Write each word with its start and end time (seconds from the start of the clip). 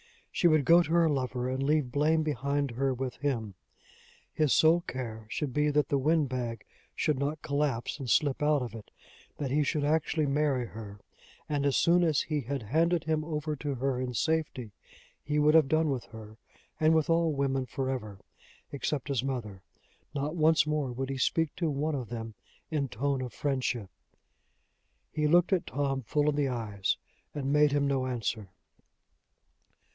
She 0.31 0.47
should 0.47 0.65
go 0.65 0.81
to 0.81 0.91
her 0.93 1.09
lover, 1.09 1.47
and 1.47 1.61
leave 1.61 1.91
blame 1.91 2.23
behind 2.23 2.71
her 2.71 2.91
with 2.91 3.17
him! 3.17 3.53
His 4.33 4.51
sole 4.51 4.79
care 4.81 5.27
should 5.29 5.53
be 5.53 5.69
that 5.69 5.89
the 5.89 5.99
wind 5.99 6.27
bag 6.29 6.63
should 6.95 7.19
not 7.19 7.43
collapse 7.43 7.99
and 7.99 8.09
slip 8.09 8.41
out 8.41 8.63
of 8.63 8.73
it, 8.73 8.89
that 9.37 9.51
he 9.51 9.61
should 9.61 9.83
actually 9.83 10.25
marry 10.25 10.65
her; 10.67 10.99
and, 11.47 11.65
as 11.67 11.77
soon 11.77 12.03
as 12.03 12.21
he 12.21 12.41
had 12.41 12.63
handed 12.63 13.03
him 13.03 13.23
over 13.23 13.55
to 13.57 13.75
her 13.75 13.99
in 14.01 14.15
safety, 14.15 14.71
he 15.21 15.37
would 15.37 15.53
have 15.53 15.67
done 15.67 15.89
with 15.91 16.05
her 16.05 16.37
and 16.79 16.95
with 16.95 17.07
all 17.07 17.31
women 17.33 17.67
for 17.67 17.87
ever, 17.87 18.17
except 18.71 19.09
his 19.09 19.23
mother! 19.23 19.61
Not 20.15 20.35
once 20.35 20.65
more 20.65 20.91
would 20.91 21.09
he 21.11 21.17
speak 21.17 21.55
to 21.57 21.69
one 21.69 21.93
of 21.93 22.09
them 22.09 22.33
in 22.71 22.87
tone 22.87 23.21
of 23.21 23.33
friendship! 23.33 23.89
He 25.11 25.27
looked 25.27 25.53
at 25.53 25.67
Tom 25.67 26.01
full 26.01 26.29
in 26.29 26.35
the 26.35 26.47
eyes, 26.49 26.97
and 27.35 27.53
made 27.53 27.71
him 27.71 27.85
no 27.85 28.07
answer. 28.07 28.47